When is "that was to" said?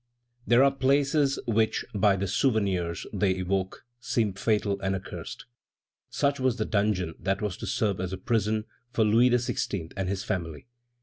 7.19-7.67